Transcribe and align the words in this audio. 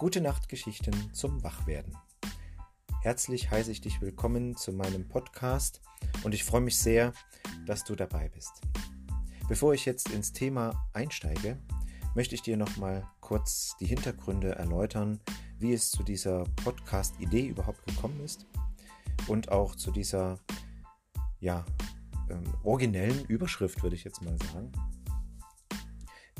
Gute 0.00 0.22
Nachtgeschichten 0.22 1.12
zum 1.12 1.42
Wachwerden. 1.42 1.94
Herzlich 3.02 3.50
heiße 3.50 3.70
ich 3.70 3.82
dich 3.82 4.00
willkommen 4.00 4.56
zu 4.56 4.72
meinem 4.72 5.06
Podcast 5.06 5.82
und 6.24 6.32
ich 6.32 6.42
freue 6.42 6.62
mich 6.62 6.78
sehr, 6.78 7.12
dass 7.66 7.84
du 7.84 7.94
dabei 7.94 8.30
bist. 8.30 8.62
Bevor 9.46 9.74
ich 9.74 9.84
jetzt 9.84 10.08
ins 10.08 10.32
Thema 10.32 10.88
einsteige, 10.94 11.58
möchte 12.14 12.34
ich 12.34 12.40
dir 12.40 12.56
noch 12.56 12.78
mal 12.78 13.06
kurz 13.20 13.76
die 13.78 13.84
Hintergründe 13.84 14.54
erläutern, 14.54 15.20
wie 15.58 15.74
es 15.74 15.90
zu 15.90 16.02
dieser 16.02 16.44
Podcast-Idee 16.64 17.48
überhaupt 17.48 17.86
gekommen 17.86 18.24
ist 18.24 18.46
und 19.28 19.52
auch 19.52 19.76
zu 19.76 19.90
dieser 19.90 20.38
ja, 21.40 21.66
ähm, 22.30 22.44
originellen 22.64 23.26
Überschrift, 23.26 23.82
würde 23.82 23.96
ich 23.96 24.04
jetzt 24.04 24.22
mal 24.22 24.38
sagen. 24.50 24.72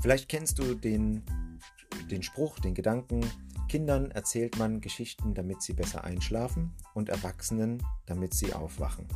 Vielleicht 0.00 0.30
kennst 0.30 0.58
du 0.58 0.72
den, 0.72 1.22
den 2.10 2.22
Spruch, 2.22 2.58
den 2.58 2.72
Gedanken, 2.72 3.20
Kindern 3.70 4.10
erzählt 4.10 4.58
man 4.58 4.80
Geschichten, 4.80 5.32
damit 5.32 5.62
sie 5.62 5.74
besser 5.74 6.02
einschlafen 6.02 6.72
und 6.92 7.08
Erwachsenen, 7.08 7.80
damit 8.04 8.34
sie 8.34 8.52
aufwachen. 8.52 9.06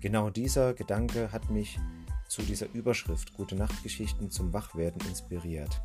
Genau 0.00 0.30
dieser 0.30 0.74
Gedanke 0.74 1.32
hat 1.32 1.50
mich 1.50 1.80
zu 2.28 2.42
dieser 2.42 2.72
Überschrift 2.72 3.34
Gute 3.34 3.56
Nachtgeschichten 3.56 4.30
zum 4.30 4.52
Wachwerden 4.52 5.04
inspiriert. 5.08 5.82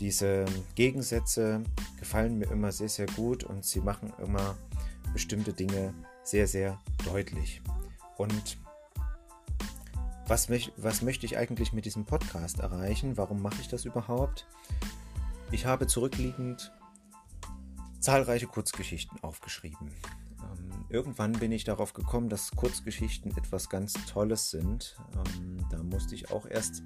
Diese 0.00 0.44
Gegensätze 0.74 1.62
gefallen 1.98 2.36
mir 2.36 2.50
immer 2.50 2.72
sehr, 2.72 2.90
sehr 2.90 3.06
gut 3.06 3.42
und 3.42 3.64
sie 3.64 3.80
machen 3.80 4.12
immer 4.22 4.54
bestimmte 5.14 5.54
Dinge 5.54 5.94
sehr, 6.24 6.46
sehr 6.46 6.78
deutlich. 7.06 7.62
Und 8.18 8.58
was, 10.26 10.50
möch, 10.50 10.72
was 10.76 11.00
möchte 11.00 11.24
ich 11.24 11.38
eigentlich 11.38 11.72
mit 11.72 11.86
diesem 11.86 12.04
Podcast 12.04 12.58
erreichen? 12.58 13.16
Warum 13.16 13.40
mache 13.40 13.62
ich 13.62 13.68
das 13.68 13.86
überhaupt? 13.86 14.46
Ich 15.52 15.66
habe 15.66 15.86
zurückliegend 15.86 16.72
zahlreiche 17.98 18.46
Kurzgeschichten 18.46 19.22
aufgeschrieben. 19.22 19.90
Ähm, 20.42 20.84
irgendwann 20.88 21.32
bin 21.32 21.50
ich 21.50 21.64
darauf 21.64 21.92
gekommen, 21.92 22.28
dass 22.28 22.52
Kurzgeschichten 22.52 23.36
etwas 23.36 23.68
ganz 23.68 23.94
Tolles 24.06 24.50
sind. 24.50 24.96
Ähm, 25.14 25.66
da 25.70 25.82
musste 25.82 26.14
ich 26.14 26.30
auch 26.30 26.46
erst 26.46 26.82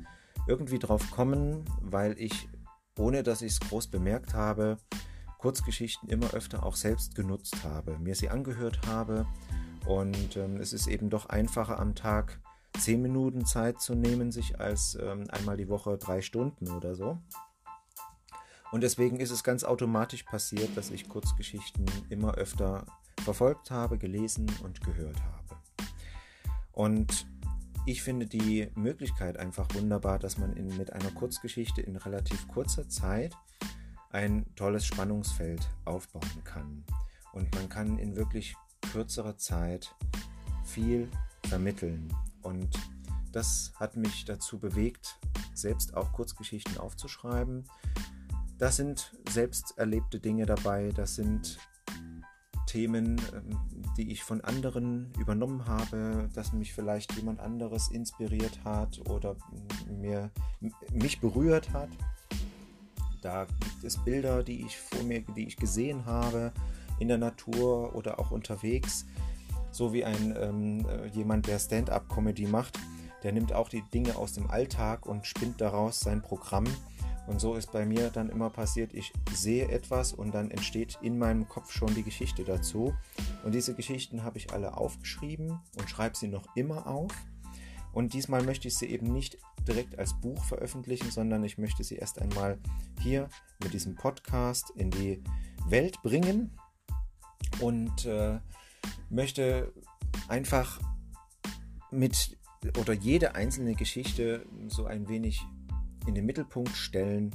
irgendwie 0.46 0.78
drauf 0.78 1.10
kommen, 1.10 1.64
weil 1.82 2.18
ich, 2.18 2.48
ohne 2.98 3.22
dass 3.22 3.42
ich 3.42 3.52
es 3.52 3.60
groß 3.60 3.88
bemerkt 3.88 4.34
habe, 4.34 4.78
Kurzgeschichten 5.38 6.08
immer 6.08 6.32
öfter 6.32 6.64
auch 6.64 6.76
selbst 6.76 7.14
genutzt 7.14 7.64
habe, 7.64 7.98
mir 7.98 8.14
sie 8.14 8.30
angehört 8.30 8.86
habe 8.86 9.26
und 9.86 10.38
ähm, 10.38 10.56
es 10.56 10.72
ist 10.72 10.86
eben 10.86 11.10
doch 11.10 11.26
einfacher 11.26 11.78
am 11.78 11.94
Tag 11.94 12.40
zehn 12.78 13.02
Minuten 13.02 13.44
Zeit 13.44 13.80
zu 13.80 13.94
nehmen, 13.94 14.32
sich 14.32 14.58
als 14.58 14.98
ähm, 15.00 15.24
einmal 15.28 15.58
die 15.58 15.68
Woche 15.68 15.98
drei 15.98 16.22
Stunden 16.22 16.70
oder 16.70 16.94
so. 16.94 17.18
Und 18.75 18.80
deswegen 18.80 19.20
ist 19.20 19.30
es 19.30 19.44
ganz 19.44 19.62
automatisch 19.62 20.25
passiert, 20.25 20.77
dass 20.77 20.91
ich 20.91 21.08
Kurzgeschichten 21.08 21.86
immer 22.08 22.34
öfter 22.34 22.84
verfolgt 23.22 23.70
habe, 23.70 23.98
gelesen 23.98 24.50
und 24.64 24.81
gehört 24.81 25.22
habe. 25.22 25.61
Und 26.72 27.25
ich 27.86 28.03
finde 28.03 28.27
die 28.27 28.69
Möglichkeit 28.75 29.36
einfach 29.36 29.72
wunderbar, 29.75 30.19
dass 30.19 30.39
man 30.39 30.55
in, 30.55 30.77
mit 30.77 30.92
einer 30.92 31.12
Kurzgeschichte 31.12 31.83
in 31.83 31.94
relativ 31.94 32.48
kurzer 32.48 32.89
Zeit 32.89 33.36
ein 34.11 34.44
tolles 34.56 34.84
Spannungsfeld 34.84 35.70
aufbauen 35.84 36.42
kann. 36.42 36.83
Und 37.33 37.55
man 37.55 37.69
kann 37.69 37.97
in 38.00 38.16
wirklich 38.16 38.56
kürzerer 38.91 39.36
Zeit 39.36 39.94
viel 40.64 41.09
vermitteln. 41.47 42.12
Und 42.42 42.77
das 43.31 43.72
hat 43.77 43.97
mich 43.97 44.25
dazu 44.25 44.59
bewegt, 44.59 45.20
selbst 45.55 45.97
auch 45.97 46.12
Kurzgeschichten 46.12 46.77
aufzuschreiben. 46.78 47.69
Das 48.58 48.77
sind 48.77 49.12
selbst 49.28 49.77
erlebte 49.77 50.20
Dinge 50.20 50.47
dabei, 50.47 50.91
das 50.94 51.16
sind 51.16 51.59
Themen, 52.66 53.20
ähm, 53.32 53.59
die 53.97 54.10
ich 54.10 54.25
von 54.25 54.41
anderen 54.41 55.12
übernommen 55.19 55.66
habe, 55.66 56.28
dass 56.34 56.53
mich 56.53 56.72
vielleicht 56.72 57.15
jemand 57.16 57.41
anderes 57.41 57.88
inspiriert 57.88 58.65
hat 58.65 59.00
oder 59.09 59.37
mir, 59.88 60.31
mich 60.92 61.20
berührt 61.20 61.72
hat. 61.72 61.91
Da 63.22 63.44
gibt 63.44 63.84
es 63.84 63.97
Bilder, 63.98 64.42
die 64.42 64.66
ich 64.66 64.76
vor 64.76 65.03
mir, 65.04 65.22
die 65.36 65.47
ich 65.47 65.56
gesehen 65.56 66.04
habe 66.04 66.53
in 66.98 67.09
der 67.09 67.19
Natur 67.19 67.94
oder 67.94 68.19
auch 68.19 68.31
unterwegs, 68.31 69.06
so 69.71 69.92
wie 69.92 70.04
ein 70.04 70.36
ähm, 70.38 70.86
äh, 70.88 71.06
jemand, 71.09 71.47
der 71.47 71.59
Stand-up-Comedy 71.59 72.47
macht, 72.47 72.78
der 73.22 73.32
nimmt 73.32 73.53
auch 73.53 73.69
die 73.69 73.82
Dinge 73.92 74.16
aus 74.16 74.34
dem 74.34 74.50
Alltag 74.50 75.06
und 75.06 75.26
spinnt 75.26 75.60
daraus 75.60 76.00
sein 76.00 76.22
Programm. 76.22 76.66
Und 77.26 77.40
so 77.40 77.54
ist 77.54 77.72
bei 77.72 77.86
mir 77.86 78.10
dann 78.10 78.28
immer 78.28 78.50
passiert, 78.50 78.92
ich 78.92 79.12
sehe 79.32 79.68
etwas 79.68 80.12
und 80.12 80.34
dann 80.34 80.50
entsteht 80.50 80.98
in 81.00 81.18
meinem 81.18 81.48
Kopf 81.48 81.72
schon 81.72 81.94
die 81.94 82.02
Geschichte 82.02 82.44
dazu. 82.44 82.94
Und 83.44 83.54
diese 83.54 83.74
Geschichten 83.74 84.24
habe 84.24 84.38
ich 84.38 84.52
alle 84.52 84.76
aufgeschrieben 84.76 85.58
und 85.78 85.88
schreibe 85.88 86.16
sie 86.16 86.28
noch 86.28 86.54
immer 86.54 86.86
auf. 86.86 87.12
Und 87.92 88.12
diesmal 88.12 88.42
möchte 88.42 88.68
ich 88.68 88.76
sie 88.76 88.86
eben 88.86 89.12
nicht 89.12 89.38
direkt 89.66 89.98
als 89.98 90.20
Buch 90.20 90.44
veröffentlichen, 90.44 91.10
sondern 91.10 91.44
ich 91.44 91.58
möchte 91.58 91.84
sie 91.84 91.96
erst 91.96 92.20
einmal 92.20 92.58
hier 93.00 93.28
mit 93.62 93.72
diesem 93.72 93.94
Podcast 93.94 94.70
in 94.76 94.91
die 94.91 95.22
Welt 95.68 96.02
bringen 96.02 96.58
und 97.60 98.04
äh, 98.04 98.41
möchte 99.08 99.72
einfach 100.28 100.80
mit 101.91 102.36
oder 102.78 102.92
jede 102.92 103.34
einzelne 103.34 103.74
Geschichte 103.74 104.46
so 104.68 104.86
ein 104.86 105.08
wenig 105.08 105.44
in 106.06 106.15
den 106.15 106.26
Mittelpunkt 106.26 106.76
stellen. 106.76 107.34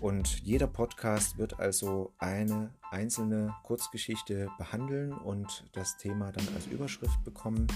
Und 0.00 0.40
jeder 0.40 0.66
Podcast 0.66 1.38
wird 1.38 1.60
also 1.60 2.12
eine 2.18 2.70
einzelne 2.90 3.54
Kurzgeschichte 3.64 4.48
behandeln 4.58 5.12
und 5.12 5.64
das 5.72 5.96
Thema 5.96 6.32
dann 6.32 6.46
als 6.54 6.66
Überschrift 6.66 7.22
bekommen. 7.24 7.66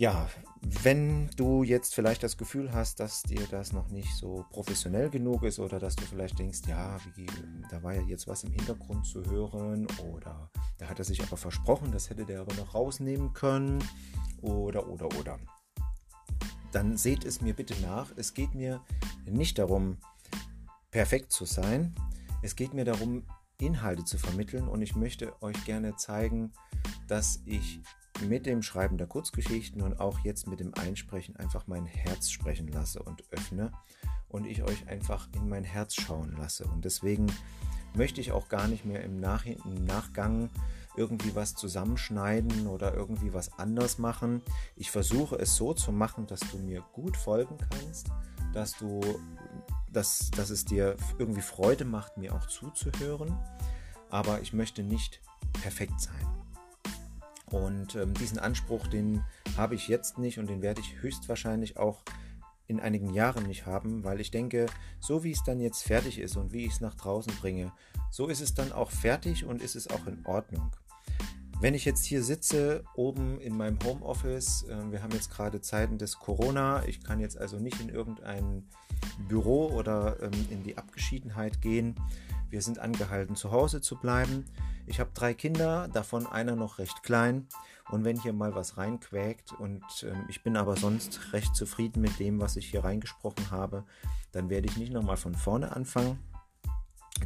Ja, 0.00 0.30
wenn 0.62 1.28
du 1.36 1.62
jetzt 1.62 1.94
vielleicht 1.94 2.22
das 2.22 2.38
Gefühl 2.38 2.72
hast, 2.72 3.00
dass 3.00 3.22
dir 3.22 3.46
das 3.50 3.74
noch 3.74 3.90
nicht 3.90 4.16
so 4.16 4.46
professionell 4.50 5.10
genug 5.10 5.42
ist 5.42 5.58
oder 5.58 5.78
dass 5.78 5.94
du 5.94 6.04
vielleicht 6.04 6.38
denkst, 6.38 6.60
ja, 6.66 6.96
wie, 7.16 7.26
da 7.70 7.82
war 7.82 7.94
ja 7.94 8.00
jetzt 8.02 8.26
was 8.26 8.44
im 8.44 8.52
Hintergrund 8.52 9.04
zu 9.04 9.22
hören 9.26 9.86
oder 10.10 10.50
da 10.78 10.88
hat 10.88 10.98
er 10.98 11.04
sich 11.04 11.22
aber 11.22 11.36
versprochen, 11.36 11.92
das 11.92 12.08
hätte 12.08 12.24
der 12.24 12.40
aber 12.40 12.54
noch 12.54 12.74
rausnehmen 12.74 13.34
können 13.34 13.84
oder 14.40 14.88
oder 14.88 15.06
oder. 15.18 15.38
Dann 16.72 16.96
seht 16.96 17.24
es 17.24 17.40
mir 17.40 17.54
bitte 17.54 17.74
nach. 17.82 18.10
Es 18.16 18.34
geht 18.34 18.54
mir 18.54 18.80
nicht 19.24 19.58
darum, 19.58 19.98
perfekt 20.90 21.32
zu 21.32 21.44
sein. 21.44 21.94
Es 22.42 22.56
geht 22.56 22.74
mir 22.74 22.84
darum, 22.84 23.24
Inhalte 23.60 24.04
zu 24.04 24.18
vermitteln 24.18 24.68
und 24.68 24.80
ich 24.82 24.96
möchte 24.96 25.40
euch 25.42 25.64
gerne 25.64 25.96
zeigen, 25.96 26.52
dass 27.08 27.42
ich 27.44 27.80
mit 28.26 28.46
dem 28.46 28.62
Schreiben 28.62 28.98
der 28.98 29.06
Kurzgeschichten 29.06 29.82
und 29.82 30.00
auch 30.00 30.20
jetzt 30.20 30.46
mit 30.46 30.60
dem 30.60 30.74
Einsprechen 30.74 31.36
einfach 31.36 31.66
mein 31.66 31.86
Herz 31.86 32.30
sprechen 32.30 32.68
lasse 32.68 33.02
und 33.02 33.24
öffne 33.32 33.72
und 34.28 34.46
ich 34.46 34.62
euch 34.62 34.88
einfach 34.88 35.28
in 35.34 35.48
mein 35.48 35.64
Herz 35.64 35.94
schauen 35.94 36.34
lasse. 36.38 36.64
Und 36.64 36.84
deswegen 36.84 37.26
möchte 37.94 38.20
ich 38.20 38.32
auch 38.32 38.48
gar 38.48 38.68
nicht 38.68 38.84
mehr 38.84 39.02
im, 39.02 39.20
Nach 39.20 39.44
im 39.46 39.84
Nachgang 39.84 40.50
irgendwie 40.96 41.34
was 41.34 41.54
zusammenschneiden 41.54 42.66
oder 42.66 42.94
irgendwie 42.94 43.32
was 43.32 43.58
anders 43.58 43.98
machen. 43.98 44.42
Ich 44.76 44.90
versuche 44.90 45.36
es 45.36 45.56
so 45.56 45.74
zu 45.74 45.92
machen, 45.92 46.26
dass 46.26 46.40
du 46.40 46.58
mir 46.58 46.82
gut 46.92 47.16
folgen 47.16 47.56
kannst, 47.70 48.08
dass 48.52 48.76
du, 48.76 49.00
dass, 49.90 50.30
dass 50.30 50.50
es 50.50 50.64
dir 50.64 50.96
irgendwie 51.18 51.42
Freude 51.42 51.84
macht, 51.84 52.16
mir 52.16 52.34
auch 52.34 52.46
zuzuhören. 52.46 53.38
Aber 54.10 54.40
ich 54.40 54.52
möchte 54.52 54.82
nicht 54.82 55.20
perfekt 55.52 56.00
sein. 56.00 56.26
Und 57.50 57.96
ähm, 57.96 58.14
diesen 58.14 58.38
Anspruch, 58.38 58.86
den 58.86 59.24
habe 59.56 59.74
ich 59.74 59.88
jetzt 59.88 60.18
nicht 60.18 60.38
und 60.38 60.48
den 60.48 60.62
werde 60.62 60.80
ich 60.80 61.02
höchstwahrscheinlich 61.02 61.76
auch 61.76 62.02
in 62.70 62.80
einigen 62.80 63.12
Jahren 63.12 63.46
nicht 63.46 63.66
haben, 63.66 64.04
weil 64.04 64.20
ich 64.20 64.30
denke, 64.30 64.66
so 65.00 65.24
wie 65.24 65.32
es 65.32 65.42
dann 65.42 65.60
jetzt 65.60 65.82
fertig 65.82 66.18
ist 66.18 66.36
und 66.36 66.52
wie 66.52 66.64
ich 66.64 66.72
es 66.72 66.80
nach 66.80 66.94
draußen 66.94 67.32
bringe, 67.40 67.72
so 68.10 68.28
ist 68.28 68.40
es 68.40 68.54
dann 68.54 68.72
auch 68.72 68.90
fertig 68.90 69.44
und 69.44 69.60
ist 69.60 69.74
es 69.74 69.90
auch 69.90 70.06
in 70.06 70.24
Ordnung. 70.24 70.70
Wenn 71.60 71.74
ich 71.74 71.84
jetzt 71.84 72.06
hier 72.06 72.22
sitze, 72.22 72.84
oben 72.94 73.38
in 73.40 73.54
meinem 73.54 73.78
Homeoffice, 73.84 74.62
äh, 74.62 74.90
wir 74.90 75.02
haben 75.02 75.12
jetzt 75.12 75.30
gerade 75.30 75.60
Zeiten 75.60 75.98
des 75.98 76.18
Corona, 76.18 76.84
ich 76.86 77.04
kann 77.04 77.20
jetzt 77.20 77.36
also 77.36 77.58
nicht 77.58 77.78
in 77.80 77.90
irgendein 77.90 78.64
Büro 79.28 79.66
oder 79.66 80.22
ähm, 80.22 80.46
in 80.48 80.62
die 80.62 80.78
Abgeschiedenheit 80.78 81.60
gehen. 81.60 81.96
Wir 82.50 82.62
sind 82.62 82.78
angehalten, 82.78 83.36
zu 83.36 83.52
Hause 83.52 83.80
zu 83.80 83.96
bleiben. 83.96 84.44
Ich 84.86 84.98
habe 84.98 85.10
drei 85.14 85.34
Kinder, 85.34 85.88
davon 85.88 86.26
einer 86.26 86.56
noch 86.56 86.78
recht 86.78 87.02
klein. 87.02 87.46
Und 87.90 88.04
wenn 88.04 88.20
hier 88.20 88.32
mal 88.32 88.54
was 88.54 88.76
reinquäkt 88.76 89.52
und 89.52 89.82
äh, 90.02 90.14
ich 90.28 90.42
bin 90.42 90.56
aber 90.56 90.76
sonst 90.76 91.32
recht 91.32 91.54
zufrieden 91.54 92.00
mit 92.00 92.18
dem, 92.18 92.40
was 92.40 92.56
ich 92.56 92.70
hier 92.70 92.84
reingesprochen 92.84 93.50
habe, 93.50 93.84
dann 94.32 94.50
werde 94.50 94.68
ich 94.68 94.76
nicht 94.76 94.92
nochmal 94.92 95.16
von 95.16 95.34
vorne 95.34 95.74
anfangen. 95.74 96.18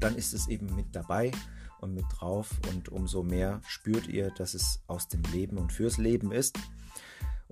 Dann 0.01 0.17
ist 0.17 0.35
es 0.35 0.49
eben 0.49 0.75
mit 0.75 0.95
dabei 0.95 1.33
und 1.81 1.95
mit 1.95 2.07
drauf 2.11 2.51
und 2.71 2.89
umso 2.89 3.23
mehr 3.23 3.61
spürt 3.67 4.09
ihr, 4.09 4.31
dass 4.31 4.55
es 4.55 4.83
aus 4.87 5.09
dem 5.09 5.23
Leben 5.33 5.59
und 5.59 5.73
fürs 5.73 5.99
Leben 5.99 6.33
ist. 6.33 6.59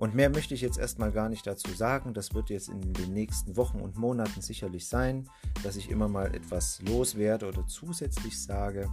Und 0.03 0.15
mehr 0.15 0.29
möchte 0.29 0.53
ich 0.53 0.59
jetzt 0.59 0.77
erstmal 0.77 1.13
gar 1.13 1.29
nicht 1.29 1.47
dazu 1.47 1.71
sagen. 1.71 2.13
Das 2.13 2.33
wird 2.33 2.49
jetzt 2.49 2.67
in 2.67 2.91
den 2.91 3.13
nächsten 3.13 3.55
Wochen 3.55 3.79
und 3.79 3.95
Monaten 3.95 4.41
sicherlich 4.41 4.89
sein, 4.89 5.29
dass 5.63 5.77
ich 5.77 5.89
immer 5.89 6.09
mal 6.09 6.35
etwas 6.35 6.81
loswerde 6.81 7.47
oder 7.47 7.65
zusätzlich 7.67 8.37
sage. 8.43 8.91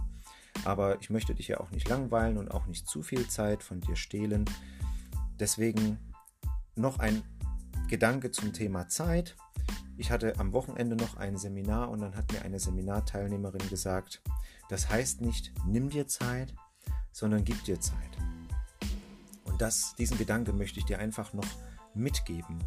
Aber 0.63 1.01
ich 1.01 1.09
möchte 1.09 1.35
dich 1.35 1.49
ja 1.49 1.59
auch 1.59 1.69
nicht 1.71 1.89
langweilen 1.89 2.37
und 2.37 2.51
auch 2.51 2.65
nicht 2.65 2.87
zu 2.87 3.03
viel 3.03 3.27
Zeit 3.27 3.61
von 3.61 3.81
dir 3.81 3.97
stehlen. 3.97 4.45
Deswegen 5.37 5.99
noch 6.77 6.99
ein 6.99 7.23
Gedanke 7.89 8.31
zum 8.31 8.53
Thema 8.53 8.87
Zeit. 8.87 9.35
Ich 9.97 10.11
hatte 10.11 10.39
am 10.39 10.53
Wochenende 10.53 10.95
noch 10.95 11.17
ein 11.17 11.35
Seminar 11.35 11.89
und 11.89 11.99
dann 11.99 12.15
hat 12.15 12.31
mir 12.31 12.41
eine 12.43 12.61
Seminarteilnehmerin 12.61 13.67
gesagt, 13.69 14.21
das 14.69 14.89
heißt 14.89 15.19
nicht, 15.19 15.51
nimm 15.67 15.89
dir 15.89 16.07
Zeit, 16.07 16.53
sondern 17.11 17.43
gib 17.43 17.61
dir 17.65 17.81
Zeit. 17.81 18.17
Das, 19.61 19.93
diesen 19.95 20.17
Gedanke 20.17 20.53
möchte 20.53 20.79
ich 20.79 20.85
dir 20.85 20.97
einfach 20.97 21.33
noch 21.33 21.45
mitgeben. 21.93 22.57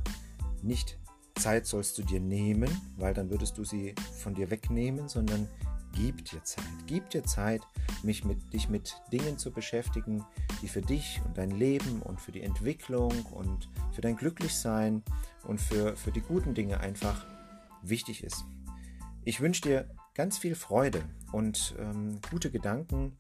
Nicht 0.63 0.97
Zeit 1.35 1.67
sollst 1.67 1.99
du 1.99 2.03
dir 2.05 2.21
nehmen, 2.21 2.71
weil 2.97 3.13
dann 3.13 3.31
würdest 3.31 3.59
du 3.59 3.65
sie 3.65 3.97
von 4.21 4.33
dir 4.33 4.49
wegnehmen, 4.49 5.09
sondern 5.09 5.49
gib 5.93 6.25
dir 6.25 6.45
Zeit. 6.45 6.65
Gib 6.87 7.11
dir 7.11 7.25
Zeit, 7.25 7.63
mich 8.05 8.25
mit, 8.25 8.53
dich 8.53 8.69
mit 8.69 8.95
Dingen 9.13 9.39
zu 9.39 9.51
beschäftigen, 9.51 10.25
die 10.63 10.69
für 10.69 10.83
dich 10.83 11.21
und 11.25 11.37
dein 11.37 11.51
Leben 11.51 12.01
und 12.01 12.21
für 12.21 12.31
die 12.31 12.43
Entwicklung 12.43 13.25
und 13.33 13.69
für 13.91 14.01
dein 14.01 14.15
Glücklichsein 14.15 15.03
und 15.43 15.61
für, 15.61 15.97
für 15.97 16.13
die 16.13 16.21
guten 16.21 16.55
Dinge 16.55 16.79
einfach 16.79 17.27
wichtig 17.83 18.23
ist. 18.23 18.45
Ich 19.25 19.41
wünsche 19.41 19.63
dir 19.63 19.91
ganz 20.15 20.39
viel 20.39 20.55
Freude 20.55 21.03
und 21.33 21.75
ähm, 21.77 22.21
gute 22.31 22.53
Gedanken 22.53 23.17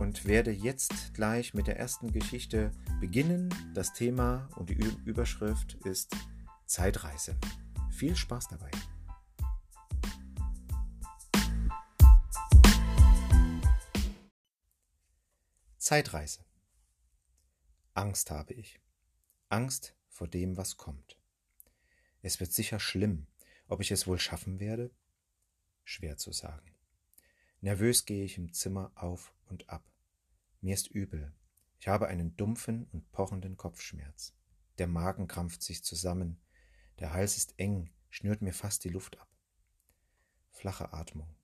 und 0.00 0.24
werde 0.24 0.50
jetzt 0.50 1.12
gleich 1.12 1.52
mit 1.52 1.66
der 1.66 1.78
ersten 1.78 2.10
Geschichte 2.10 2.72
beginnen. 3.00 3.54
Das 3.74 3.92
Thema 3.92 4.48
und 4.56 4.70
die 4.70 4.74
Überschrift 5.04 5.74
ist 5.84 6.16
Zeitreise. 6.64 7.36
Viel 7.90 8.16
Spaß 8.16 8.48
dabei. 8.48 8.70
Zeitreise. 15.76 16.44
Angst 17.92 18.30
habe 18.30 18.54
ich. 18.54 18.80
Angst 19.50 19.94
vor 20.08 20.28
dem, 20.28 20.56
was 20.56 20.78
kommt. 20.78 21.18
Es 22.22 22.40
wird 22.40 22.52
sicher 22.52 22.80
schlimm. 22.80 23.26
Ob 23.68 23.80
ich 23.80 23.90
es 23.90 24.06
wohl 24.06 24.18
schaffen 24.18 24.60
werde? 24.60 24.90
Schwer 25.84 26.16
zu 26.16 26.32
sagen. 26.32 26.74
Nervös 27.62 28.06
gehe 28.06 28.24
ich 28.24 28.38
im 28.38 28.52
Zimmer 28.54 28.90
auf 28.94 29.34
und 29.46 29.68
ab. 29.68 29.84
Mir 30.62 30.72
ist 30.72 30.88
übel. 30.88 31.34
Ich 31.78 31.88
habe 31.88 32.08
einen 32.08 32.34
dumpfen 32.36 32.86
und 32.92 33.10
pochenden 33.12 33.58
Kopfschmerz. 33.58 34.34
Der 34.78 34.86
Magen 34.86 35.28
krampft 35.28 35.62
sich 35.62 35.84
zusammen. 35.84 36.40
Der 36.98 37.12
Hals 37.12 37.36
ist 37.36 37.58
eng, 37.58 37.90
schnürt 38.08 38.40
mir 38.40 38.54
fast 38.54 38.84
die 38.84 38.88
Luft 38.88 39.18
ab. 39.18 39.28
Flache 40.50 40.94
Atmung. 40.94 41.34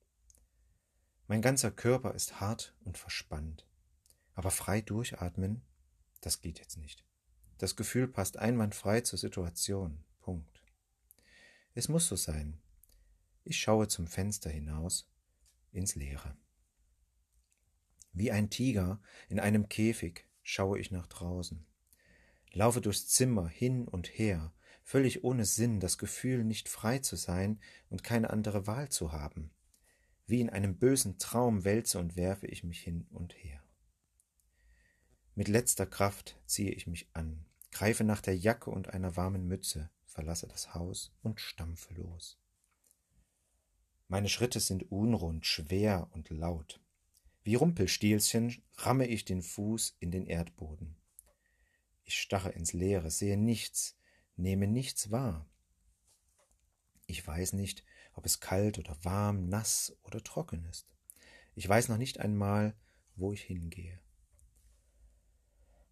Mein 1.27 1.43
ganzer 1.43 1.71
Körper 1.71 2.15
ist 2.15 2.41
hart 2.41 2.75
und 2.85 2.97
verspannt. 2.97 3.67
Aber 4.33 4.51
frei 4.51 4.81
durchatmen, 4.81 5.63
das 6.23 6.41
geht 6.41 6.59
jetzt 6.61 6.79
nicht. 6.79 7.05
Das 7.59 7.77
Gefühl 7.77 8.09
passt 8.09 8.39
einwandfrei 8.39 9.03
zur 9.03 9.19
Situation. 9.19 10.03
Punkt. 10.21 10.63
Es 11.75 11.89
muss 11.89 12.07
so 12.07 12.17
sein. 12.17 12.59
Ich 13.45 13.59
schaue 13.59 13.89
zum 13.89 14.07
Fenster 14.07 14.51
hinaus 14.51 15.11
ins 15.77 15.95
Leere. 15.95 16.37
Wie 18.13 18.33
ein 18.33 18.51
Tiger 18.51 19.01
in 19.29 19.39
einem 19.39 19.69
Käfig 19.69 20.27
schaue 20.43 20.79
ich 20.79 20.91
nach 20.91 21.07
draußen. 21.07 21.67
Laufe 22.53 22.81
durchs 22.81 23.09
Zimmer 23.09 23.47
hin 23.47 23.87
und 23.87 24.09
her, 24.09 24.55
völlig 24.83 25.23
ohne 25.25 25.45
Sinn, 25.45 25.81
das 25.81 25.99
Gefühl, 25.99 26.45
nicht 26.45 26.69
frei 26.69 27.01
zu 27.01 27.17
sein 27.17 27.61
und 27.91 28.05
keine 28.05 28.31
andere 28.31 28.67
Wahl 28.67 28.89
zu 28.89 29.13
haben. 29.13 29.51
Wie 30.27 30.41
in 30.41 30.49
einem 30.49 30.79
bösen 30.79 31.19
Traum 31.19 31.65
wälze 31.65 31.99
und 31.99 32.17
werfe 32.17 32.47
ich 32.47 32.65
mich 32.65 32.81
hin 32.81 33.07
und 33.11 33.35
her. 33.35 33.63
Mit 35.35 35.49
letzter 35.49 35.87
Kraft 35.87 36.41
ziehe 36.47 36.71
ich 36.71 36.87
mich 36.87 37.11
an, 37.13 37.45
greife 37.71 38.05
nach 38.05 38.23
der 38.23 38.37
Jacke 38.37 38.71
und 38.71 38.89
einer 38.89 39.17
warmen 39.17 39.47
Mütze, 39.47 39.91
verlasse 40.07 40.49
das 40.49 40.75
Haus 40.75 41.15
und 41.23 41.41
stampfe 41.41 41.93
los. 41.93 42.39
Meine 44.09 44.29
Schritte 44.29 44.61
sind 44.61 44.91
unrund, 44.93 45.47
schwer 45.47 46.09
und 46.13 46.31
laut. 46.31 46.81
Wie 47.43 47.57
Rumpelstilzchen 47.57 48.63
ramme 48.77 49.07
ich 49.07 49.25
den 49.25 49.43
Fuß 49.43 49.97
in 50.01 50.11
den 50.11 50.27
Erdboden. 50.27 50.97
Ich 52.05 52.21
stache 52.21 52.51
ins 52.51 52.73
Leere, 52.73 53.11
sehe 53.11 53.37
nichts, 53.37 53.97
nehme 54.37 54.69
nichts 54.69 55.11
wahr. 55.11 55.49
Ich 57.07 57.27
weiß 57.27 57.53
nicht, 57.55 57.85
ob 58.15 58.27
es 58.27 58.41
kalt 58.41 58.79
oder 58.79 58.97
warm, 59.03 59.49
nass 59.49 59.97
oder 60.05 60.23
trocken 60.23 60.65
ist. 60.67 60.87
Ich 61.55 61.69
weiß 61.69 61.89
noch 61.89 61.99
nicht 61.99 62.21
einmal, 62.21 62.75
wo 63.17 63.33
ich 63.33 63.43
hingehe. 63.43 63.99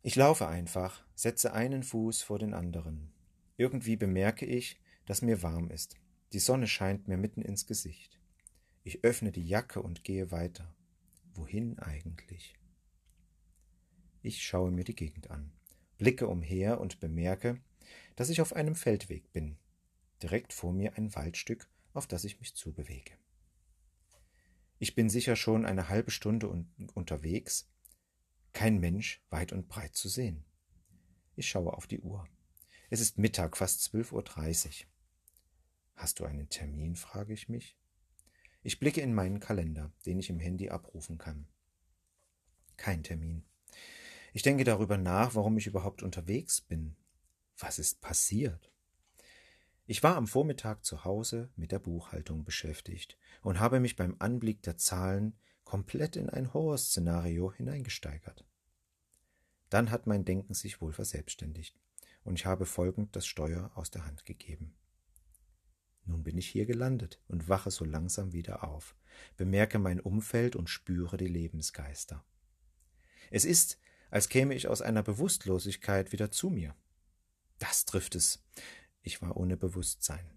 Ich 0.03 0.17
laufe 0.17 0.47
einfach, 0.47 1.05
setze 1.15 1.53
einen 1.53 1.83
Fuß 1.83 2.23
vor 2.23 2.39
den 2.39 2.55
anderen. 2.55 3.13
Irgendwie 3.57 3.97
bemerke 3.97 4.45
ich, 4.47 4.79
dass 5.07 5.23
mir 5.23 5.43
warm 5.43 5.71
ist. 5.71 5.97
Die 6.35 6.41
Sonne 6.41 6.67
scheint 6.67 7.07
mir 7.07 7.17
mitten 7.17 7.43
ins 7.43 7.65
Gesicht. 7.65 8.19
Ich 8.83 9.05
öffne 9.05 9.31
die 9.31 9.47
Jacke 9.47 9.81
und 9.81 10.03
gehe 10.03 10.33
weiter. 10.33 10.75
Wohin 11.33 11.79
eigentlich? 11.79 12.59
Ich 14.21 14.43
schaue 14.43 14.73
mir 14.73 14.83
die 14.83 14.97
Gegend 14.97 15.31
an, 15.31 15.53
blicke 15.97 16.27
umher 16.27 16.81
und 16.81 16.99
bemerke, 16.99 17.61
dass 18.17 18.31
ich 18.31 18.41
auf 18.41 18.53
einem 18.53 18.75
Feldweg 18.75 19.33
bin. 19.33 19.59
Direkt 20.25 20.53
vor 20.53 20.73
mir 20.73 20.99
ein 20.99 21.15
Waldstück, 21.15 21.69
auf 21.93 22.09
das 22.09 22.25
ich 22.25 22.41
mich 22.41 22.57
zubewege. 22.57 23.13
Ich 24.81 24.97
bin 24.97 25.09
sicher 25.09 25.37
schon 25.37 25.65
eine 25.65 25.89
halbe 25.89 26.11
Stunde 26.11 26.49
un 26.49 26.69
unterwegs, 26.95 27.71
kein 28.53 28.81
Mensch 28.81 29.25
weit 29.31 29.53
und 29.53 29.69
breit 29.69 29.95
zu 29.95 30.09
sehen. 30.09 30.45
Ich 31.37 31.49
schaue 31.49 31.75
auf 31.75 31.87
die 31.87 32.01
Uhr. 32.01 32.27
Es 32.91 32.99
ist 32.99 33.19
Mittag, 33.19 33.57
fast 33.57 33.85
zwölf 33.85 34.11
Uhr. 34.11 34.25
Hast 35.95 36.21
du 36.21 36.25
einen 36.25 36.49
Termin? 36.49 36.97
frage 36.97 37.33
ich 37.33 37.49
mich. 37.49 37.77
Ich 38.63 38.79
blicke 38.79 39.01
in 39.01 39.15
meinen 39.15 39.41
Kalender, 39.41 39.93
den 40.07 40.19
ich 40.19 40.31
im 40.31 40.41
Handy 40.41 40.71
abrufen 40.71 41.19
kann. 41.19 41.47
Kein 42.77 43.03
Termin. 43.03 43.45
Ich 44.33 44.43
denke 44.43 44.65
darüber 44.65 44.97
nach, 44.97 45.35
warum 45.35 45.57
ich 45.59 45.67
überhaupt 45.67 46.03
unterwegs 46.03 46.61
bin. 46.61 46.97
Was 47.57 47.79
ist 47.79 48.01
passiert? 48.01 48.73
Ich 49.87 50.03
war 50.03 50.17
am 50.17 50.27
Vormittag 50.27 50.85
zu 50.85 51.05
Hause 51.05 51.51
mit 51.57 51.71
der 51.71 51.79
Buchhaltung 51.79 52.45
beschäftigt 52.45 53.19
und 53.43 53.61
habe 53.61 53.81
mich 53.81 53.97
beim 53.97 54.17
Anblick 54.19 54.63
der 54.63 54.79
Zahlen 54.79 55.39
komplett 55.65 56.17
in 56.17 56.31
ein 56.31 56.55
Horrorszenario 56.55 57.53
hineingesteigert. 57.53 58.45
Dann 59.69 59.91
hat 59.91 60.07
mein 60.07 60.25
Denken 60.25 60.55
sich 60.55 60.81
wohl 60.81 60.93
verselbstständigt 60.93 61.79
und 62.25 62.39
ich 62.39 62.47
habe 62.47 62.65
folgend 62.65 63.15
das 63.15 63.27
Steuer 63.27 63.71
aus 63.75 63.91
der 63.91 64.07
Hand 64.07 64.25
gegeben. 64.25 64.75
Nun 66.07 66.23
bin 66.23 66.37
ich 66.37 66.49
hier 66.49 66.67
gelandet 66.67 67.21
und 67.29 67.49
wache 67.49 67.71
so 67.71 67.85
langsam 67.85 68.33
wieder 68.33 68.65
auf, 68.65 68.95
bemerke 69.37 69.79
mein 69.79 70.01
Umfeld 70.01 70.57
und 70.57 70.69
spüre 70.69 71.17
die 71.17 71.29
Lebensgeister. 71.29 72.25
Es 73.31 73.45
ist, 73.45 73.79
als 74.11 74.29
käme 74.29 74.55
ich 74.55 74.69
aus 74.69 74.83
einer 74.83 75.03
Bewusstlosigkeit 75.03 76.13
wieder 76.13 76.31
zu 76.31 76.51
mir. 76.51 76.75
Das 77.59 77.85
trifft 77.85 78.15
es. 78.15 78.45
Ich 79.03 79.23
war 79.23 79.37
ohne 79.37 79.57
Bewusstsein. 79.57 80.31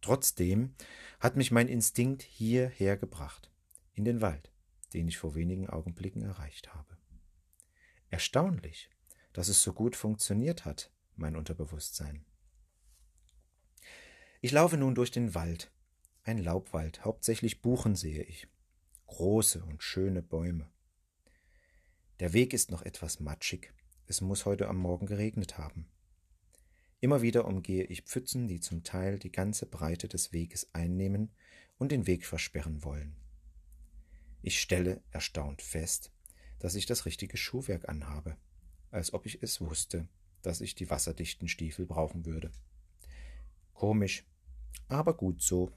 Trotzdem 0.00 0.74
hat 1.18 1.36
mich 1.36 1.50
mein 1.50 1.68
Instinkt 1.68 2.22
hierher 2.22 2.96
gebracht 2.96 3.50
in 3.94 4.04
den 4.04 4.20
Wald, 4.20 4.52
den 4.92 5.08
ich 5.08 5.18
vor 5.18 5.34
wenigen 5.34 5.68
Augenblicken 5.68 6.22
erreicht 6.22 6.74
habe. 6.74 6.96
Erstaunlich, 8.10 8.90
dass 9.32 9.48
es 9.48 9.62
so 9.62 9.72
gut 9.72 9.96
funktioniert 9.96 10.64
hat, 10.64 10.92
mein 11.16 11.34
Unterbewusstsein. 11.34 12.25
Ich 14.46 14.52
laufe 14.52 14.76
nun 14.76 14.94
durch 14.94 15.10
den 15.10 15.34
Wald, 15.34 15.72
ein 16.22 16.38
Laubwald, 16.38 17.04
hauptsächlich 17.04 17.62
Buchen 17.62 17.96
sehe 17.96 18.22
ich, 18.22 18.46
große 19.06 19.64
und 19.64 19.82
schöne 19.82 20.22
Bäume. 20.22 20.70
Der 22.20 22.32
Weg 22.32 22.52
ist 22.52 22.70
noch 22.70 22.82
etwas 22.82 23.18
matschig, 23.18 23.74
es 24.06 24.20
muss 24.20 24.44
heute 24.44 24.68
am 24.68 24.76
Morgen 24.76 25.06
geregnet 25.06 25.58
haben. 25.58 25.88
Immer 27.00 27.22
wieder 27.22 27.44
umgehe 27.44 27.82
ich 27.86 28.02
Pfützen, 28.02 28.46
die 28.46 28.60
zum 28.60 28.84
Teil 28.84 29.18
die 29.18 29.32
ganze 29.32 29.66
Breite 29.66 30.06
des 30.06 30.32
Weges 30.32 30.72
einnehmen 30.72 31.32
und 31.76 31.90
den 31.90 32.06
Weg 32.06 32.24
versperren 32.24 32.84
wollen. 32.84 33.16
Ich 34.42 34.60
stelle 34.60 35.02
erstaunt 35.10 35.60
fest, 35.60 36.12
dass 36.60 36.76
ich 36.76 36.86
das 36.86 37.04
richtige 37.04 37.36
Schuhwerk 37.36 37.88
anhabe, 37.88 38.36
als 38.92 39.12
ob 39.12 39.26
ich 39.26 39.42
es 39.42 39.60
wusste, 39.60 40.06
dass 40.42 40.60
ich 40.60 40.76
die 40.76 40.88
wasserdichten 40.88 41.48
Stiefel 41.48 41.84
brauchen 41.84 42.26
würde. 42.26 42.52
Komisch, 43.74 44.24
aber 44.88 45.16
gut 45.16 45.42
so. 45.42 45.72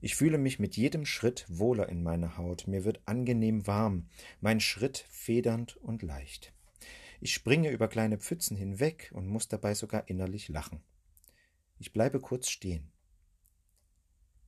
Ich 0.00 0.16
fühle 0.16 0.38
mich 0.38 0.58
mit 0.58 0.76
jedem 0.76 1.06
Schritt 1.06 1.46
wohler 1.48 1.88
in 1.88 2.02
meiner 2.02 2.36
Haut, 2.36 2.66
mir 2.66 2.84
wird 2.84 3.00
angenehm 3.06 3.66
warm, 3.66 4.08
mein 4.40 4.60
Schritt 4.60 5.06
federnd 5.10 5.76
und 5.76 6.02
leicht. 6.02 6.52
Ich 7.20 7.32
springe 7.32 7.70
über 7.70 7.86
kleine 7.86 8.18
Pfützen 8.18 8.56
hinweg 8.56 9.12
und 9.14 9.28
muss 9.28 9.46
dabei 9.46 9.74
sogar 9.74 10.08
innerlich 10.08 10.48
lachen. 10.48 10.82
Ich 11.78 11.92
bleibe 11.92 12.20
kurz 12.20 12.48
stehen. 12.48 12.90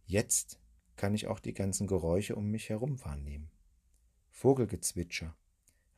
Jetzt 0.06 0.58
kann 0.96 1.14
ich 1.14 1.28
auch 1.28 1.38
die 1.38 1.54
ganzen 1.54 1.86
Geräusche 1.86 2.34
um 2.34 2.50
mich 2.50 2.68
herum 2.68 3.02
wahrnehmen. 3.04 3.48
Vogelgezwitscher, 4.30 5.36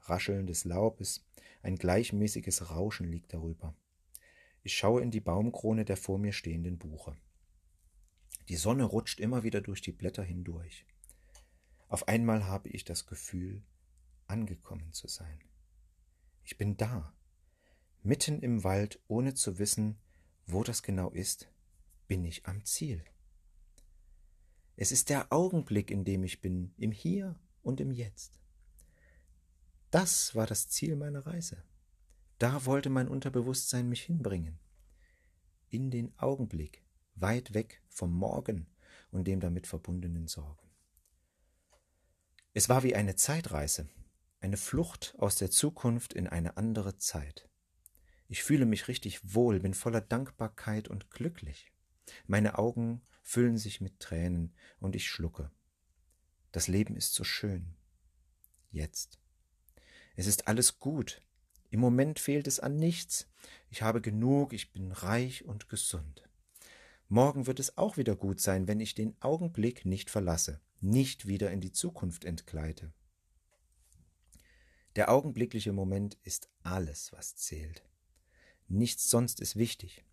Rascheln 0.01 0.47
des 0.47 0.65
Laubes, 0.65 1.27
ein 1.63 1.77
gleichmäßiges 1.77 2.71
Rauschen 2.71 3.11
liegt 3.11 3.33
darüber. 3.33 3.75
Ich 4.63 4.77
schaue 4.77 5.01
in 5.01 5.11
die 5.11 5.21
Baumkrone 5.21 5.85
der 5.85 5.97
vor 5.97 6.19
mir 6.19 6.33
stehenden 6.33 6.77
Buche. 6.77 7.17
Die 8.49 8.57
Sonne 8.57 8.85
rutscht 8.85 9.21
immer 9.21 9.43
wieder 9.43 9.61
durch 9.61 9.81
die 9.81 9.93
Blätter 9.93 10.23
hindurch. 10.23 10.87
Auf 11.89 12.09
einmal 12.09 12.47
habe 12.47 12.69
ich 12.69 12.85
das 12.85 13.07
Gefühl, 13.07 13.63
angekommen 14.27 14.93
zu 14.93 15.09
sein. 15.09 15.39
Ich 16.45 16.57
bin 16.57 16.77
da, 16.77 17.13
mitten 18.03 18.41
im 18.41 18.63
Wald, 18.63 19.01
ohne 19.09 19.35
zu 19.35 19.59
wissen, 19.59 19.99
wo 20.47 20.63
das 20.63 20.83
genau 20.83 21.11
ist, 21.11 21.49
bin 22.07 22.25
ich 22.25 22.47
am 22.47 22.65
Ziel. 22.65 23.05
Es 24.77 24.93
ist 24.93 25.09
der 25.09 25.33
Augenblick, 25.33 25.91
in 25.91 26.05
dem 26.05 26.23
ich 26.23 26.41
bin, 26.41 26.73
im 26.77 26.93
Hier 26.93 27.35
und 27.63 27.81
im 27.81 27.91
Jetzt. 27.91 28.39
Das 29.91 30.35
war 30.35 30.47
das 30.47 30.69
Ziel 30.69 30.95
meiner 30.95 31.27
Reise. 31.27 31.63
Da 32.39 32.67
wollte 32.67 32.91
mein 32.91 33.09
Unterbewusstsein 33.09 33.89
mich 33.89 34.03
hinbringen. 34.03 34.59
In 35.71 35.91
den 35.91 36.17
Augenblick, 36.19 36.86
weit 37.17 37.55
weg 37.55 37.83
vom 37.89 38.13
Morgen 38.13 38.67
und 39.11 39.27
dem 39.27 39.41
damit 39.41 39.67
verbundenen 39.67 40.29
Sorgen. 40.29 40.71
Es 42.53 42.69
war 42.69 42.83
wie 42.83 42.95
eine 42.95 43.17
Zeitreise, 43.17 43.89
eine 44.41 44.57
Flucht 44.57 45.15
aus 45.19 45.37
der 45.37 45.51
Zukunft 45.51 46.13
in 46.13 46.27
eine 46.27 46.57
andere 46.57 46.97
Zeit. 46.97 47.49
Ich 48.29 48.43
fühle 48.43 48.67
mich 48.67 48.89
richtig 48.89 49.35
wohl, 49.35 49.61
bin 49.61 49.75
voller 49.75 50.01
Dankbarkeit 50.01 50.89
und 50.89 51.11
glücklich. 51.11 51.73
Meine 52.27 52.59
Augen 52.59 53.03
füllen 53.23 53.59
sich 53.59 53.81
mit 53.81 54.01
Tränen 54.01 54.55
und 54.79 54.97
ich 54.97 55.09
schlucke. 55.09 55.51
Das 56.53 56.69
Leben 56.69 56.97
ist 56.97 57.15
so 57.15 57.25
schön. 57.25 57.75
Jetzt. 58.71 59.19
Es 60.15 60.27
ist 60.27 60.49
alles 60.49 60.79
gut. 60.79 61.21
Im 61.71 61.81
Moment 61.81 62.19
fehlt 62.19 62.47
es 62.47 62.61
an 62.61 62.77
nichts. 62.77 63.29
Ich 63.69 63.83
habe 63.83 64.01
genug, 64.01 64.53
ich 64.53 64.73
bin 64.73 64.93
reich 64.93 65.45
und 65.45 65.69
gesund. 65.69 66.26
Morgen 67.09 67.47
wird 67.47 67.61
es 67.61 67.79
auch 67.79 67.97
wieder 67.97 68.17
gut 68.17 68.41
sein, 68.41 68.67
wenn 68.67 68.81
ich 68.81 68.95
den 68.95 69.15
Augenblick 69.21 69.85
nicht 69.85 70.11
verlasse, 70.11 70.61
nicht 70.81 71.29
wieder 71.29 71.53
in 71.53 71.61
die 71.61 71.71
Zukunft 71.71 72.25
entgleite. 72.25 72.93
Der 74.97 75.11
augenblickliche 75.11 75.73
Moment 75.73 76.19
ist 76.25 76.49
alles, 76.63 77.13
was 77.13 77.37
zählt. 77.37 77.85
Nichts 78.67 79.09
sonst 79.09 79.41
ist 79.41 79.55
wichtig. 79.55 80.05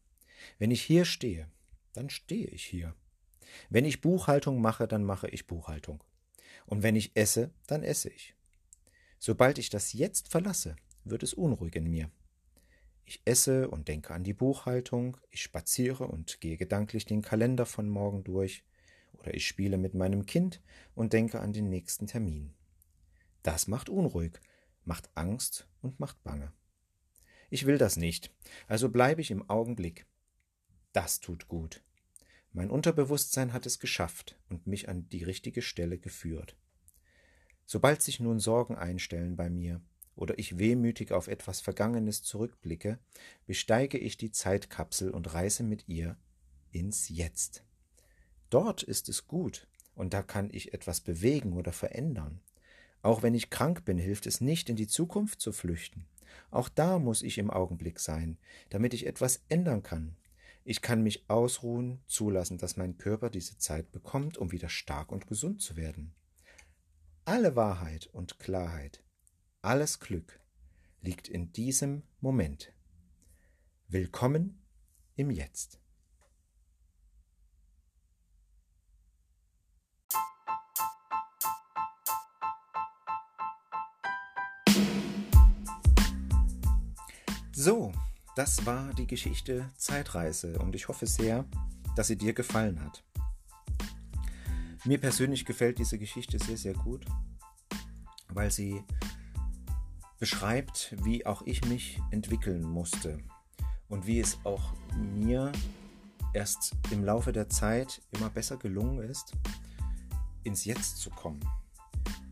Wenn 0.59 0.69
ich 0.69 0.83
hier 0.83 1.05
stehe, 1.05 1.49
dann 1.93 2.11
stehe 2.11 2.47
ich 2.47 2.63
hier. 2.63 2.95
Wenn 3.69 3.85
ich 3.85 4.01
Buchhaltung 4.01 4.61
mache, 4.61 4.87
dann 4.87 5.03
mache 5.03 5.29
ich 5.29 5.47
Buchhaltung. 5.47 6.03
Und 6.65 6.83
wenn 6.83 6.95
ich 6.95 7.15
esse, 7.15 7.51
dann 7.65 7.81
esse 7.81 8.09
ich. 8.09 8.35
Sobald 9.17 9.57
ich 9.57 9.69
das 9.69 9.93
jetzt 9.93 10.27
verlasse, 10.27 10.75
wird 11.05 11.23
es 11.23 11.33
unruhig 11.33 11.75
in 11.75 11.89
mir. 11.89 12.11
Ich 13.05 13.21
esse 13.25 13.69
und 13.69 13.87
denke 13.87 14.13
an 14.13 14.23
die 14.23 14.33
Buchhaltung, 14.33 15.17
ich 15.29 15.41
spaziere 15.41 16.07
und 16.07 16.39
gehe 16.39 16.57
gedanklich 16.57 17.05
den 17.05 17.21
Kalender 17.21 17.65
von 17.65 17.89
morgen 17.89 18.23
durch, 18.23 18.63
oder 19.13 19.33
ich 19.33 19.47
spiele 19.47 19.77
mit 19.77 19.93
meinem 19.93 20.25
Kind 20.25 20.61
und 20.95 21.13
denke 21.13 21.39
an 21.39 21.53
den 21.53 21.69
nächsten 21.69 22.07
Termin. 22.07 22.53
Das 23.41 23.67
macht 23.67 23.89
unruhig, 23.89 24.39
macht 24.85 25.09
Angst 25.15 25.67
und 25.81 25.99
macht 25.99 26.23
Bange. 26.23 26.53
Ich 27.49 27.65
will 27.65 27.77
das 27.77 27.97
nicht, 27.97 28.33
also 28.67 28.89
bleibe 28.89 29.21
ich 29.21 29.31
im 29.31 29.49
Augenblick. 29.49 30.05
Das 30.91 31.19
tut 31.19 31.47
gut. 31.47 31.83
Mein 32.51 32.69
Unterbewusstsein 32.69 33.51
hat 33.51 33.65
es 33.65 33.79
geschafft 33.79 34.39
und 34.49 34.67
mich 34.67 34.87
an 34.87 35.09
die 35.09 35.23
richtige 35.23 35.61
Stelle 35.61 35.97
geführt. 35.97 36.55
Sobald 37.65 38.01
sich 38.01 38.19
nun 38.19 38.39
Sorgen 38.39 38.75
einstellen 38.75 39.35
bei 39.35 39.49
mir 39.49 39.81
oder 40.15 40.37
ich 40.37 40.57
wehmütig 40.57 41.11
auf 41.11 41.27
etwas 41.27 41.61
Vergangenes 41.61 42.23
zurückblicke, 42.23 42.99
besteige 43.45 43.97
ich 43.97 44.17
die 44.17 44.31
Zeitkapsel 44.31 45.09
und 45.11 45.33
reise 45.33 45.63
mit 45.63 45.87
ihr 45.87 46.17
ins 46.71 47.09
Jetzt. 47.09 47.63
Dort 48.49 48.83
ist 48.83 49.09
es 49.09 49.27
gut 49.27 49.67
und 49.95 50.13
da 50.13 50.23
kann 50.23 50.49
ich 50.51 50.73
etwas 50.73 51.01
bewegen 51.01 51.53
oder 51.53 51.71
verändern. 51.71 52.41
Auch 53.01 53.21
wenn 53.23 53.33
ich 53.33 53.49
krank 53.49 53.85
bin, 53.85 53.97
hilft 53.97 54.27
es 54.27 54.41
nicht, 54.41 54.69
in 54.69 54.75
die 54.75 54.87
Zukunft 54.87 55.41
zu 55.41 55.51
flüchten. 55.51 56.05
Auch 56.51 56.69
da 56.69 56.99
muss 56.99 57.21
ich 57.21 57.37
im 57.37 57.49
Augenblick 57.49 57.99
sein, 57.99 58.37
damit 58.69 58.93
ich 58.93 59.05
etwas 59.05 59.43
ändern 59.49 59.83
kann, 59.83 60.15
ich 60.65 60.81
kann 60.81 61.03
mich 61.03 61.29
ausruhen, 61.29 62.01
zulassen, 62.07 62.57
dass 62.57 62.77
mein 62.77 62.97
Körper 62.97 63.29
diese 63.29 63.57
Zeit 63.57 63.91
bekommt, 63.91 64.37
um 64.37 64.51
wieder 64.53 64.69
stark 64.69 65.11
und 65.11 65.27
gesund 65.27 65.61
zu 65.61 65.75
werden. 65.75 66.13
Alle 67.25 67.55
Wahrheit 67.55 68.07
und 68.07 68.39
Klarheit, 68.39 69.02
alles 69.63 70.01
Glück 70.01 70.41
liegt 71.01 71.29
in 71.29 71.53
diesem 71.53 72.03
Moment. 72.19 72.73
Willkommen 73.87 74.61
im 75.15 75.31
Jetzt. 75.31 75.79
So, 87.53 87.93
das 88.35 88.65
war 88.65 88.93
die 88.95 89.07
Geschichte 89.07 89.71
Zeitreise 89.77 90.59
und 90.59 90.75
ich 90.75 90.89
hoffe 90.89 91.07
sehr, 91.07 91.45
dass 91.95 92.07
sie 92.07 92.17
dir 92.17 92.33
gefallen 92.33 92.83
hat. 92.83 93.05
Mir 94.83 94.99
persönlich 94.99 95.45
gefällt 95.45 95.79
diese 95.79 95.97
Geschichte 95.97 96.37
sehr, 96.37 96.57
sehr 96.57 96.73
gut, 96.73 97.05
weil 98.27 98.51
sie 98.51 98.83
beschreibt, 100.23 100.95
wie 101.03 101.25
auch 101.25 101.41
ich 101.41 101.65
mich 101.65 101.99
entwickeln 102.11 102.63
musste 102.63 103.17
und 103.89 104.07
wie 104.07 104.21
es 104.21 104.37
auch 104.45 104.71
mir 104.95 105.51
erst 106.31 106.77
im 106.91 107.03
Laufe 107.03 107.33
der 107.33 107.49
Zeit 107.49 108.01
immer 108.11 108.29
besser 108.29 108.55
gelungen 108.55 108.99
ist, 108.99 109.33
ins 110.45 110.63
Jetzt 110.63 110.99
zu 110.99 111.09
kommen. 111.09 111.41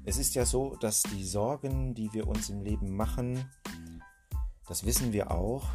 Es 0.06 0.16
ist 0.16 0.36
ja 0.36 0.46
so, 0.46 0.78
dass 0.78 1.04
die 1.04 1.26
Sorgen, 1.26 1.94
die 1.94 2.14
wir 2.14 2.30
uns 2.30 2.50
im 2.50 2.62
Leben 2.62 2.96
machen, 2.96 3.44
das 4.70 4.86
wissen 4.86 5.12
wir 5.12 5.30
auch, 5.30 5.68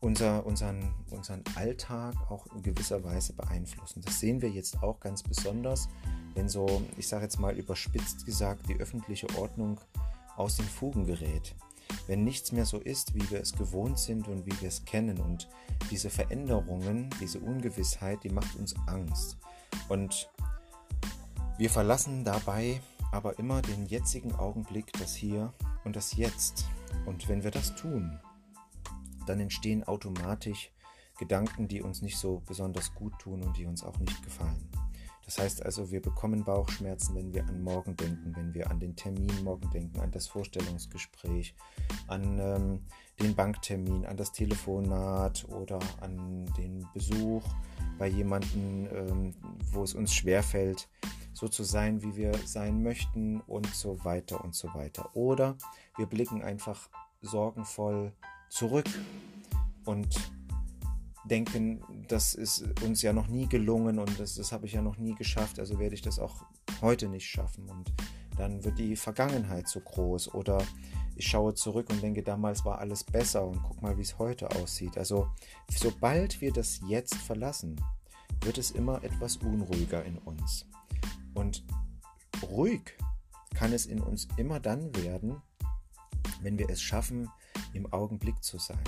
unser, 0.00 0.44
unseren, 0.44 0.92
unseren 1.10 1.44
Alltag 1.54 2.16
auch 2.28 2.44
in 2.56 2.64
gewisser 2.64 3.04
Weise 3.04 3.34
beeinflussen. 3.34 4.02
Das 4.04 4.18
sehen 4.18 4.42
wir 4.42 4.50
jetzt 4.50 4.82
auch 4.82 4.98
ganz 4.98 5.22
besonders, 5.22 5.88
wenn 6.34 6.48
so, 6.48 6.82
ich 6.96 7.06
sage 7.06 7.22
jetzt 7.22 7.38
mal 7.38 7.56
überspitzt 7.56 8.26
gesagt, 8.26 8.68
die 8.68 8.74
öffentliche 8.74 9.28
Ordnung 9.38 9.78
aus 10.36 10.56
den 10.56 10.66
Fugen 10.66 11.06
gerät. 11.06 11.54
Wenn 12.06 12.24
nichts 12.24 12.52
mehr 12.52 12.66
so 12.66 12.78
ist, 12.78 13.14
wie 13.14 13.30
wir 13.30 13.40
es 13.40 13.52
gewohnt 13.52 13.98
sind 13.98 14.28
und 14.28 14.46
wie 14.46 14.60
wir 14.60 14.68
es 14.68 14.84
kennen. 14.84 15.18
Und 15.18 15.48
diese 15.90 16.10
Veränderungen, 16.10 17.10
diese 17.20 17.40
Ungewissheit, 17.40 18.22
die 18.24 18.30
macht 18.30 18.56
uns 18.56 18.74
Angst. 18.86 19.38
Und 19.88 20.30
wir 21.58 21.70
verlassen 21.70 22.24
dabei 22.24 22.80
aber 23.12 23.38
immer 23.38 23.60
den 23.60 23.86
jetzigen 23.86 24.34
Augenblick, 24.34 24.92
das 24.94 25.14
Hier 25.14 25.52
und 25.84 25.96
das 25.96 26.14
Jetzt. 26.16 26.66
Und 27.06 27.28
wenn 27.28 27.42
wir 27.42 27.50
das 27.50 27.74
tun, 27.74 28.18
dann 29.26 29.40
entstehen 29.40 29.84
automatisch 29.84 30.70
Gedanken, 31.18 31.68
die 31.68 31.82
uns 31.82 32.02
nicht 32.02 32.16
so 32.16 32.42
besonders 32.46 32.94
gut 32.94 33.18
tun 33.18 33.42
und 33.42 33.56
die 33.56 33.66
uns 33.66 33.84
auch 33.84 33.98
nicht 33.98 34.22
gefallen. 34.22 34.68
Das 35.30 35.38
heißt 35.38 35.64
also, 35.64 35.92
wir 35.92 36.02
bekommen 36.02 36.42
Bauchschmerzen, 36.42 37.14
wenn 37.14 37.32
wir 37.32 37.46
an 37.46 37.62
morgen 37.62 37.94
denken, 37.94 38.34
wenn 38.34 38.52
wir 38.52 38.68
an 38.68 38.80
den 38.80 38.96
Termin 38.96 39.44
morgen 39.44 39.70
denken, 39.70 40.00
an 40.00 40.10
das 40.10 40.26
Vorstellungsgespräch, 40.26 41.54
an 42.08 42.40
ähm, 42.40 42.80
den 43.20 43.36
Banktermin, 43.36 44.06
an 44.06 44.16
das 44.16 44.32
Telefonat 44.32 45.46
oder 45.48 45.78
an 46.00 46.52
den 46.58 46.84
Besuch 46.94 47.44
bei 47.96 48.08
jemandem, 48.08 48.88
ähm, 48.92 49.34
wo 49.70 49.84
es 49.84 49.94
uns 49.94 50.12
schwerfällt, 50.12 50.88
so 51.32 51.46
zu 51.46 51.62
sein, 51.62 52.02
wie 52.02 52.16
wir 52.16 52.34
sein 52.44 52.82
möchten 52.82 53.40
und 53.42 53.72
so 53.72 54.04
weiter 54.04 54.42
und 54.42 54.56
so 54.56 54.74
weiter. 54.74 55.14
Oder 55.14 55.56
wir 55.96 56.06
blicken 56.06 56.42
einfach 56.42 56.90
sorgenvoll 57.22 58.10
zurück 58.48 58.88
und 59.84 60.08
denken, 61.30 61.82
das 62.08 62.34
ist 62.34 62.64
uns 62.82 63.02
ja 63.02 63.12
noch 63.12 63.28
nie 63.28 63.48
gelungen 63.48 63.98
und 63.98 64.18
das, 64.18 64.34
das 64.34 64.52
habe 64.52 64.66
ich 64.66 64.72
ja 64.72 64.82
noch 64.82 64.98
nie 64.98 65.14
geschafft, 65.14 65.58
also 65.58 65.78
werde 65.78 65.94
ich 65.94 66.02
das 66.02 66.18
auch 66.18 66.44
heute 66.80 67.08
nicht 67.08 67.26
schaffen. 67.26 67.68
Und 67.68 67.92
dann 68.36 68.64
wird 68.64 68.78
die 68.78 68.96
Vergangenheit 68.96 69.68
so 69.68 69.80
groß 69.80 70.34
oder 70.34 70.62
ich 71.14 71.26
schaue 71.26 71.54
zurück 71.54 71.90
und 71.90 72.02
denke, 72.02 72.22
damals 72.22 72.64
war 72.64 72.78
alles 72.78 73.04
besser 73.04 73.46
und 73.46 73.62
guck 73.62 73.82
mal, 73.82 73.96
wie 73.96 74.02
es 74.02 74.18
heute 74.18 74.50
aussieht. 74.56 74.96
Also 74.96 75.28
sobald 75.70 76.40
wir 76.40 76.52
das 76.52 76.80
jetzt 76.88 77.14
verlassen, 77.14 77.80
wird 78.42 78.58
es 78.58 78.70
immer 78.70 79.04
etwas 79.04 79.36
unruhiger 79.36 80.04
in 80.04 80.16
uns. 80.18 80.66
Und 81.34 81.64
ruhig 82.42 82.96
kann 83.54 83.72
es 83.72 83.86
in 83.86 84.00
uns 84.00 84.28
immer 84.36 84.60
dann 84.60 84.94
werden, 84.96 85.42
wenn 86.40 86.58
wir 86.58 86.70
es 86.70 86.80
schaffen, 86.80 87.28
im 87.74 87.92
Augenblick 87.92 88.42
zu 88.42 88.58
sein. 88.58 88.82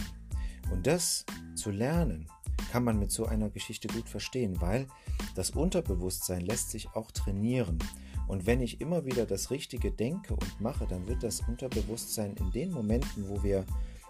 Und 0.73 0.87
das 0.87 1.25
zu 1.55 1.71
lernen, 1.71 2.27
kann 2.71 2.85
man 2.85 2.99
mit 2.99 3.13
so 3.13 3.27
einer 3.27 3.51
Geschichte 3.51 3.89
gut 3.89 4.09
verstehen, 4.09 4.61
weil 4.61 4.87
das 5.35 5.51
Unterbewusstsein 5.51 6.41
lässt 6.41 6.71
sich 6.71 6.89
auch 6.95 7.11
trainieren. 7.11 7.79
Und 8.27 8.47
wenn 8.47 8.63
ich 8.63 8.81
immer 8.81 9.05
wieder 9.05 9.27
das 9.27 9.51
Richtige 9.51 9.91
denke 9.91 10.33
und 10.35 10.61
mache, 10.61 10.87
dann 10.87 11.07
wird 11.07 11.23
das 11.23 11.41
Unterbewusstsein 11.47 12.35
in 12.37 12.51
den 12.51 12.73
Momenten, 12.73 13.29
wo 13.29 13.43
wir 13.43 13.67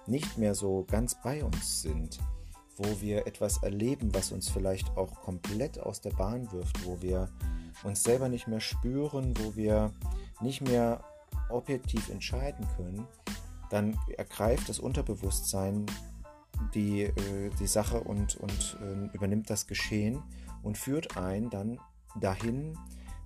nicht 0.07 0.39
mehr 0.39 0.55
so 0.55 0.85
ganz 0.89 1.17
bei 1.23 1.43
uns 1.43 1.83
sind, 1.83 2.21
wo 2.77 3.01
wir 3.01 3.27
etwas 3.27 3.63
erleben, 3.63 4.15
was 4.15 4.31
uns 4.31 4.49
vielleicht 4.49 4.97
auch 4.97 5.21
komplett 5.23 5.81
aus 5.81 6.01
der 6.01 6.11
Bahn 6.11 6.51
wirft, 6.53 6.87
wo 6.87 7.03
wir 7.03 7.29
uns 7.83 8.03
selber 8.03 8.29
nicht 8.29 8.47
mehr 8.47 8.61
spüren, 8.61 9.35
wo 9.39 9.57
wir 9.57 9.93
nicht 10.41 10.61
mehr 10.61 11.03
objektiv 11.49 12.09
entscheiden 12.09 12.67
können, 12.77 13.07
dann 13.71 13.99
ergreift 14.17 14.69
das 14.69 14.79
Unterbewusstsein 14.79 15.87
die, 16.75 17.03
äh, 17.03 17.51
die 17.59 17.67
Sache 17.67 18.01
und, 18.01 18.37
und 18.37 18.79
äh, 18.83 19.15
übernimmt 19.15 19.51
das 19.51 19.67
Geschehen 19.67 20.23
und 20.63 20.79
führt 20.79 21.17
ein 21.17 21.51
dann 21.51 21.79
dahin, 22.21 22.79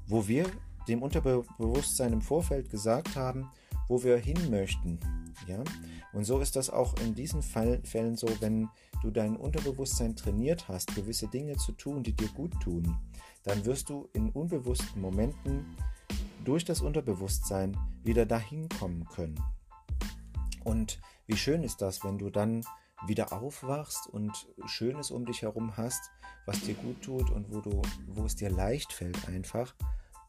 wo 0.06 0.28
wir 0.28 0.46
dem 0.88 1.02
Unterbewusstsein 1.02 2.12
im 2.12 2.22
Vorfeld 2.22 2.70
gesagt 2.70 3.16
haben, 3.16 3.50
wo 3.88 4.02
wir 4.02 4.16
hin 4.16 4.50
möchten. 4.50 4.98
Ja? 5.46 5.62
Und 6.12 6.24
so 6.24 6.40
ist 6.40 6.56
das 6.56 6.70
auch 6.70 6.94
in 7.04 7.14
diesen 7.14 7.42
Fall, 7.42 7.80
Fällen 7.84 8.16
so, 8.16 8.28
wenn 8.40 8.68
du 9.02 9.10
dein 9.10 9.36
Unterbewusstsein 9.36 10.16
trainiert 10.16 10.68
hast, 10.68 10.94
gewisse 10.94 11.28
Dinge 11.28 11.56
zu 11.56 11.72
tun, 11.72 12.02
die 12.02 12.12
dir 12.12 12.28
gut 12.28 12.52
tun, 12.60 12.96
dann 13.44 13.64
wirst 13.64 13.88
du 13.90 14.08
in 14.12 14.30
unbewussten 14.30 15.00
Momenten 15.00 15.76
durch 16.44 16.64
das 16.64 16.80
Unterbewusstsein 16.80 17.76
wieder 18.02 18.26
dahin 18.26 18.68
kommen 18.68 19.04
können. 19.06 19.40
Und 20.64 21.00
wie 21.26 21.36
schön 21.36 21.62
ist 21.62 21.82
das, 21.82 22.02
wenn 22.04 22.18
du 22.18 22.30
dann 22.30 22.64
wieder 23.06 23.32
aufwachst 23.32 24.06
und 24.08 24.48
Schönes 24.66 25.10
um 25.10 25.26
dich 25.26 25.42
herum 25.42 25.76
hast, 25.76 26.10
was 26.46 26.60
dir 26.60 26.74
gut 26.74 27.02
tut 27.02 27.30
und 27.30 27.52
wo, 27.52 27.60
du, 27.60 27.82
wo 28.06 28.24
es 28.24 28.36
dir 28.36 28.50
leicht 28.50 28.92
fällt, 28.92 29.28
einfach 29.28 29.74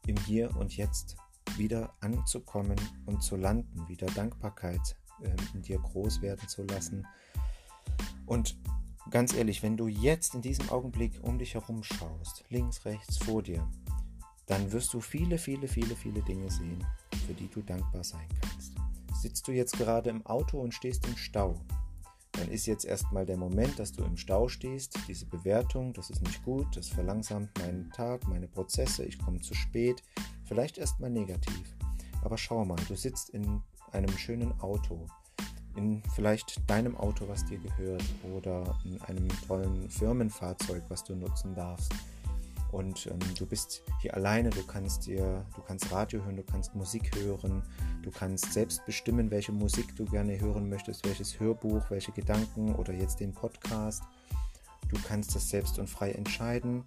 im 0.06 0.16
Hier 0.16 0.54
und 0.56 0.76
Jetzt 0.76 1.16
wieder 1.56 1.94
anzukommen 2.00 2.78
und 3.06 3.22
zu 3.22 3.36
landen, 3.36 3.88
wieder 3.88 4.06
Dankbarkeit 4.08 4.96
äh, 5.22 5.30
in 5.54 5.62
dir 5.62 5.78
groß 5.78 6.20
werden 6.20 6.46
zu 6.48 6.64
lassen. 6.64 7.06
Und 8.26 8.58
ganz 9.10 9.32
ehrlich, 9.32 9.62
wenn 9.62 9.76
du 9.76 9.88
jetzt 9.88 10.34
in 10.34 10.42
diesem 10.42 10.68
Augenblick 10.68 11.18
um 11.22 11.38
dich 11.38 11.54
herum 11.54 11.82
schaust, 11.82 12.44
links, 12.50 12.84
rechts, 12.84 13.16
vor 13.16 13.42
dir, 13.42 13.66
dann 14.46 14.72
wirst 14.72 14.92
du 14.94 15.00
viele, 15.00 15.38
viele, 15.38 15.68
viele, 15.68 15.96
viele 15.96 16.22
Dinge 16.22 16.50
sehen, 16.50 16.84
für 17.26 17.34
die 17.34 17.48
du 17.48 17.62
dankbar 17.62 18.04
sein 18.04 18.28
kannst. 18.40 18.72
Sitzt 19.14 19.48
du 19.48 19.52
jetzt 19.52 19.76
gerade 19.76 20.10
im 20.10 20.24
Auto 20.26 20.60
und 20.60 20.74
stehst 20.74 21.06
im 21.06 21.16
Stau, 21.16 21.54
dann 22.38 22.48
ist 22.50 22.66
jetzt 22.66 22.84
erstmal 22.84 23.26
der 23.26 23.36
Moment, 23.36 23.78
dass 23.78 23.92
du 23.92 24.04
im 24.04 24.16
Stau 24.16 24.48
stehst, 24.48 24.98
diese 25.08 25.26
Bewertung, 25.26 25.92
das 25.92 26.10
ist 26.10 26.22
nicht 26.22 26.44
gut, 26.44 26.76
das 26.76 26.88
verlangsamt 26.88 27.50
meinen 27.58 27.90
Tag, 27.90 28.26
meine 28.28 28.46
Prozesse, 28.46 29.04
ich 29.04 29.18
komme 29.18 29.40
zu 29.40 29.54
spät, 29.54 30.02
vielleicht 30.44 30.78
erstmal 30.78 31.10
negativ. 31.10 31.74
Aber 32.22 32.38
schau 32.38 32.64
mal, 32.64 32.78
du 32.88 32.94
sitzt 32.94 33.30
in 33.30 33.60
einem 33.92 34.16
schönen 34.16 34.52
Auto, 34.60 35.06
in 35.76 36.02
vielleicht 36.14 36.68
deinem 36.70 36.96
Auto, 36.96 37.26
was 37.28 37.44
dir 37.44 37.58
gehört, 37.58 38.04
oder 38.36 38.78
in 38.84 39.00
einem 39.02 39.28
tollen 39.46 39.90
Firmenfahrzeug, 39.90 40.84
was 40.88 41.04
du 41.04 41.14
nutzen 41.16 41.54
darfst 41.54 41.92
und 42.72 43.06
ähm, 43.06 43.18
du 43.38 43.46
bist 43.46 43.82
hier 44.00 44.14
alleine, 44.14 44.50
du 44.50 44.62
kannst 44.64 45.06
dir, 45.06 45.44
du 45.54 45.62
kannst 45.62 45.90
Radio 45.90 46.22
hören, 46.24 46.36
du 46.36 46.42
kannst 46.42 46.74
Musik 46.74 47.16
hören, 47.16 47.62
du 48.02 48.10
kannst 48.10 48.52
selbst 48.52 48.84
bestimmen, 48.84 49.30
welche 49.30 49.52
Musik 49.52 49.96
du 49.96 50.04
gerne 50.04 50.38
hören 50.38 50.68
möchtest, 50.68 51.06
welches 51.06 51.40
Hörbuch, 51.40 51.90
welche 51.90 52.12
Gedanken 52.12 52.74
oder 52.74 52.92
jetzt 52.92 53.20
den 53.20 53.32
Podcast. 53.32 54.02
Du 54.88 54.96
kannst 55.06 55.34
das 55.34 55.48
selbst 55.48 55.78
und 55.78 55.88
frei 55.88 56.12
entscheiden. 56.12 56.84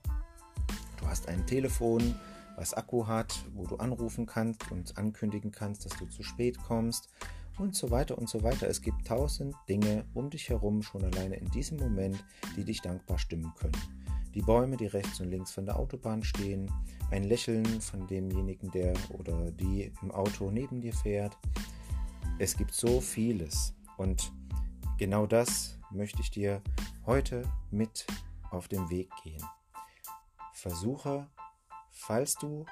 Du 0.99 1.08
hast 1.08 1.27
ein 1.27 1.45
Telefon, 1.47 2.15
was 2.55 2.73
Akku 2.73 3.08
hat, 3.08 3.43
wo 3.53 3.65
du 3.65 3.77
anrufen 3.77 4.25
kannst 4.25 4.71
und 4.71 4.97
ankündigen 4.97 5.51
kannst, 5.51 5.86
dass 5.86 5.97
du 5.97 6.05
zu 6.05 6.21
spät 6.21 6.58
kommst 6.63 7.10
und 7.58 7.75
so 7.75 7.91
weiter 7.91 8.17
und 8.17 8.29
so 8.29 8.43
weiter. 8.43 8.67
Es 8.67 8.82
gibt 8.82 9.08
tausend 9.08 9.55
Dinge 9.67 10.05
um 10.13 10.29
dich 10.29 10.49
herum 10.49 10.84
schon 10.84 11.03
alleine 11.03 11.36
in 11.36 11.49
diesem 11.49 11.77
Moment, 11.77 12.23
die 12.55 12.63
dich 12.63 12.82
dankbar 12.82 13.17
stimmen 13.17 13.51
können 13.58 14.00
die 14.33 14.41
Bäume, 14.41 14.77
die 14.77 14.87
rechts 14.87 15.19
und 15.19 15.29
links 15.29 15.51
von 15.51 15.65
der 15.65 15.77
Autobahn 15.77 16.23
stehen, 16.23 16.71
ein 17.11 17.23
Lächeln 17.23 17.81
von 17.81 18.07
demjenigen, 18.07 18.71
der 18.71 18.93
oder 19.09 19.51
die 19.51 19.91
im 20.01 20.11
Auto 20.11 20.49
neben 20.51 20.81
dir 20.81 20.93
fährt. 20.93 21.37
Es 22.39 22.55
gibt 22.55 22.73
so 22.73 23.01
vieles 23.01 23.73
und 23.97 24.31
genau 24.97 25.25
das 25.25 25.77
möchte 25.91 26.21
ich 26.21 26.31
dir 26.31 26.61
heute 27.05 27.43
mit 27.69 28.07
auf 28.51 28.67
den 28.67 28.89
Weg 28.89 29.09
gehen. 29.23 29.43
Versuche, 30.53 31.27
falls 31.89 32.35
du 32.35 32.65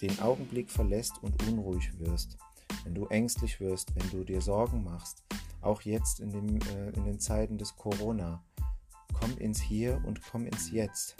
den 0.00 0.18
Augenblick 0.20 0.70
verlässt 0.70 1.22
und 1.22 1.42
unruhig 1.48 1.98
wirst, 1.98 2.38
wenn 2.84 2.94
du 2.94 3.06
ängstlich 3.06 3.60
wirst, 3.60 3.94
wenn 3.94 4.08
du 4.10 4.24
dir 4.24 4.40
Sorgen 4.40 4.84
machst, 4.84 5.24
auch 5.60 5.82
jetzt 5.82 6.20
in, 6.20 6.30
dem, 6.30 6.58
äh, 6.60 6.90
in 6.90 7.04
den 7.04 7.20
Zeiten 7.20 7.58
des 7.58 7.76
Corona, 7.76 8.42
komm 9.20 9.36
ins 9.38 9.60
Hier 9.60 10.00
und 10.04 10.20
komm 10.22 10.46
ins 10.46 10.70
Jetzt. 10.70 11.16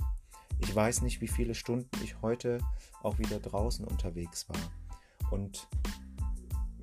Ich 0.59 0.75
weiß 0.75 1.03
nicht, 1.03 1.21
wie 1.21 1.29
viele 1.29 1.55
Stunden 1.55 1.91
ich 2.03 2.21
heute 2.23 2.59
auch 3.03 3.19
wieder 3.19 3.39
draußen 3.39 3.85
unterwegs 3.85 4.49
war. 4.49 5.31
Und 5.31 5.69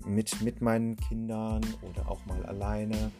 mit, 0.05 0.41
mit 0.41 0.61
meinen 0.61 0.95
Kindern 0.95 1.65
oder 1.81 2.09
auch 2.09 2.25
mal 2.25 2.45
alleine 2.45 3.11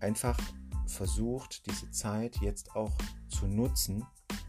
einfach 0.00 0.38
versucht, 0.86 1.66
diese 1.66 1.90
Zeit 1.90 2.36
jetzt 2.40 2.76
auch 2.76 2.92
zu 3.28 3.46
nutzen, 3.46 4.04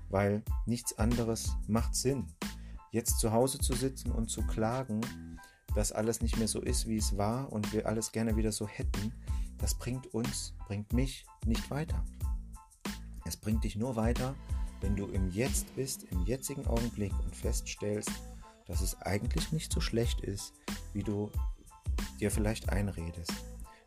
weil 0.10 0.44
nichts 0.66 0.98
anderes 0.98 1.56
macht 1.68 1.96
Sinn. 1.96 2.28
Jetzt 2.92 3.20
zu 3.20 3.32
Hause 3.32 3.60
zu 3.60 3.74
sitzen 3.74 4.12
und 4.12 4.30
zu 4.30 4.44
klagen, 4.44 5.02
dass 5.74 5.92
alles 5.92 6.22
nicht 6.22 6.38
mehr 6.38 6.48
so 6.48 6.62
ist, 6.62 6.88
wie 6.88 6.98
es 6.98 7.18
war 7.18 7.52
und 7.52 7.74
wir 7.74 7.88
alles 7.88 8.12
gerne 8.12 8.36
wieder 8.36 8.52
so 8.52 8.68
hätten, 8.68 9.14
das 9.58 9.76
bringt 9.76 10.14
uns, 10.14 10.54
bringt 10.68 10.94
mich 10.94 11.26
nicht 11.46 11.72
weiter. 11.72 12.04
Es 13.26 13.38
bringt 13.38 13.64
dich 13.64 13.76
nur 13.76 13.96
weiter, 13.96 14.36
wenn 14.82 14.96
du 14.96 15.06
im 15.08 15.30
Jetzt 15.30 15.76
bist, 15.76 16.04
im 16.12 16.26
jetzigen 16.26 16.68
Augenblick 16.68 17.14
und 17.24 17.36
feststellst, 17.36 18.12
dass 18.66 18.82
es 18.82 19.02
eigentlich 19.02 19.52
nicht 19.52 19.72
so 19.72 19.82
schlecht 19.82 20.22
ist, 20.22 20.54
wie 20.94 21.04
du 21.04 21.32
dir 22.20 22.32
vielleicht 22.32 22.70
einredest. 22.70 23.32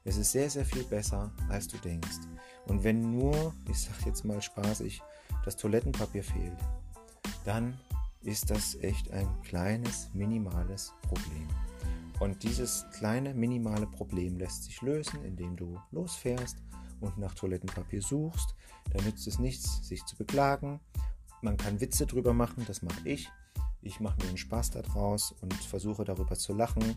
Es 0.04 0.16
ist 0.16 0.32
sehr, 0.32 0.48
sehr 0.48 0.64
viel 0.64 0.84
besser, 0.84 1.32
als 1.48 1.68
du 1.68 1.76
denkst. 1.78 2.20
Und 2.66 2.84
wenn 2.84 3.10
nur, 3.10 3.52
ich 3.68 3.80
sag 3.80 4.06
jetzt 4.06 4.24
mal 4.24 4.40
spaßig, 4.40 5.02
das 5.44 5.56
Toilettenpapier 5.56 6.22
fehlt, 6.22 6.58
dann 7.44 7.78
ist 8.22 8.50
das 8.50 8.76
echt 8.76 9.10
ein 9.10 9.28
kleines, 9.42 10.10
minimales 10.14 10.92
Problem. 11.02 11.48
Und 12.18 12.42
dieses 12.42 12.86
kleine, 12.92 13.34
minimale 13.34 13.86
Problem 13.86 14.38
lässt 14.38 14.64
sich 14.64 14.80
lösen, 14.80 15.22
indem 15.24 15.56
du 15.56 15.78
losfährst 15.90 16.56
und 17.00 17.18
nach 17.18 17.34
Toilettenpapier 17.34 18.02
suchst, 18.02 18.54
dann 18.92 19.04
nützt 19.04 19.26
es 19.26 19.38
nichts, 19.38 19.86
sich 19.86 20.04
zu 20.04 20.16
beklagen. 20.16 20.80
Man 21.42 21.56
kann 21.56 21.80
Witze 21.80 22.06
drüber 22.06 22.32
machen, 22.32 22.64
das 22.66 22.82
mache 22.82 23.08
ich. 23.08 23.30
Ich 23.82 24.00
mache 24.00 24.18
mir 24.20 24.28
einen 24.28 24.36
Spaß 24.36 24.70
daraus 24.70 25.32
und 25.40 25.54
versuche 25.54 26.04
darüber 26.04 26.34
zu 26.34 26.54
lachen. 26.54 26.96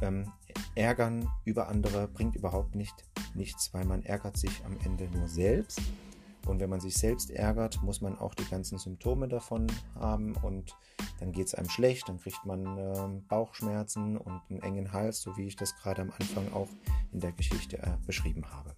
Ähm, 0.00 0.32
ärgern 0.74 1.28
über 1.44 1.68
andere 1.68 2.08
bringt 2.08 2.36
überhaupt 2.36 2.74
nicht, 2.74 2.94
nichts, 3.34 3.74
weil 3.74 3.84
man 3.84 4.02
ärgert 4.02 4.36
sich 4.36 4.64
am 4.64 4.76
Ende 4.84 5.08
nur 5.08 5.28
selbst. 5.28 5.80
Und 6.46 6.60
wenn 6.60 6.70
man 6.70 6.80
sich 6.80 6.96
selbst 6.96 7.30
ärgert, 7.30 7.82
muss 7.82 8.00
man 8.00 8.18
auch 8.18 8.34
die 8.34 8.48
ganzen 8.48 8.78
Symptome 8.78 9.28
davon 9.28 9.66
haben 9.94 10.34
und 10.36 10.76
dann 11.18 11.32
geht 11.32 11.48
es 11.48 11.54
einem 11.54 11.68
schlecht, 11.68 12.08
dann 12.08 12.18
kriegt 12.18 12.44
man 12.46 12.78
äh, 12.78 13.20
Bauchschmerzen 13.28 14.16
und 14.16 14.40
einen 14.48 14.62
engen 14.62 14.92
Hals, 14.92 15.20
so 15.20 15.36
wie 15.36 15.46
ich 15.46 15.56
das 15.56 15.76
gerade 15.76 16.02
am 16.02 16.10
Anfang 16.18 16.52
auch 16.52 16.68
in 17.12 17.20
der 17.20 17.32
Geschichte 17.32 17.78
äh, 17.78 17.96
beschrieben 18.06 18.50
habe. 18.50 18.74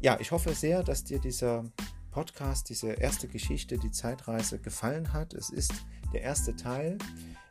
Ja, 0.00 0.18
ich 0.20 0.30
hoffe 0.30 0.54
sehr, 0.54 0.82
dass 0.82 1.04
dir 1.04 1.18
dieser 1.18 1.64
Podcast, 2.10 2.68
diese 2.68 2.92
erste 2.92 3.28
Geschichte, 3.28 3.78
die 3.78 3.90
Zeitreise 3.90 4.58
gefallen 4.58 5.14
hat. 5.14 5.32
Es 5.32 5.48
ist 5.48 5.72
der 6.12 6.20
erste 6.20 6.54
Teil. 6.54 6.98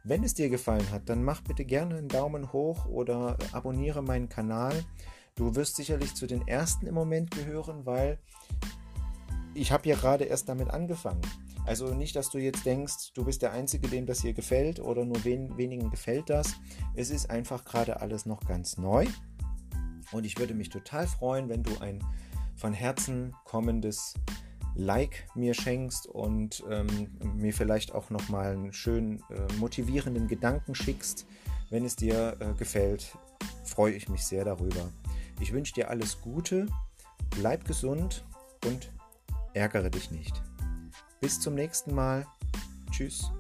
Wenn 0.04 0.24
es 0.24 0.36
dir 0.36 0.50
gefallen 0.50 0.90
hat, 0.92 1.10
dann 1.10 1.24
mach 1.24 1.42
bitte 1.42 1.66
gerne 1.66 1.98
einen 1.98 2.08
Daumen 2.08 2.54
hoch 2.54 2.86
oder 2.86 3.38
abonniere 3.52 4.04
meinen 4.04 4.30
Kanal. 4.30 4.86
Du 5.34 5.56
wirst 5.56 5.76
sicherlich 5.76 6.14
zu 6.14 6.28
den 6.28 6.48
ersten 6.48 6.86
im 6.86 6.94
Moment 6.94 7.32
gehören, 7.32 7.88
weil 7.88 8.20
ich 9.56 9.72
habe 9.72 9.90
ja 9.90 9.96
gerade 9.96 10.26
erst 10.26 10.48
damit 10.48 10.70
angefangen. 10.70 11.22
Also 11.66 11.96
nicht, 11.96 12.16
dass 12.16 12.30
du 12.30 12.38
jetzt 12.38 12.64
denkst, 12.64 13.14
du 13.16 13.26
bist 13.26 13.42
der 13.42 13.54
Einzige, 13.54 13.88
dem 13.88 14.06
das 14.06 14.22
hier 14.22 14.34
gefällt 14.34 14.80
oder 14.80 15.04
nur 15.04 15.24
wen, 15.24 15.58
wenigen 15.58 15.90
gefällt 15.90 16.30
das. 16.30 16.54
Es 16.94 17.10
ist 17.10 17.32
einfach 17.32 17.66
gerade 17.66 18.02
alles 18.02 18.28
noch 18.28 18.42
ganz 18.42 18.78
neu. 18.78 19.08
Und 20.12 20.26
ich 20.26 20.38
würde 20.38 20.54
mich 20.54 20.70
total 20.70 21.08
freuen, 21.08 21.50
wenn 21.50 21.64
du 21.64 21.80
ein 21.80 22.04
von 22.56 22.74
Herzen 22.74 23.36
kommendes 23.44 24.14
Like 24.76 25.28
mir 25.36 25.54
schenkst 25.54 26.08
und 26.08 26.64
ähm, 26.70 27.08
mir 27.36 27.54
vielleicht 27.54 27.94
auch 27.94 28.10
nochmal 28.10 28.54
einen 28.54 28.74
schönen 28.74 29.20
äh, 29.30 29.54
motivierenden 29.58 30.28
Gedanken 30.28 30.76
schickst, 30.76 31.26
wenn 31.70 31.86
es 31.86 31.96
dir 31.96 32.36
äh, 32.40 32.54
gefällt. 32.58 33.18
freue 33.64 33.94
ich 33.94 34.10
mich 34.10 34.26
sehr 34.26 34.44
darüber. 34.44 34.90
Ich 35.40 35.54
wünsche 35.54 35.74
dir 35.74 35.90
alles 35.90 36.22
Gute, 36.22 36.68
bleib 37.32 37.66
gesund 37.66 38.26
und 38.66 38.92
ärgere 39.54 39.90
dich 39.90 40.12
nicht. 40.12 40.42
Bis 41.22 41.40
zum 41.40 41.56
nächsten 41.56 41.96
Mal. 41.96 42.26
Tschüss. 42.92 43.32